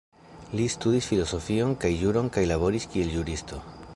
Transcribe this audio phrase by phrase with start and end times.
[0.59, 3.63] Li studis filozofion kaj juron kaj laboris kiel juristo.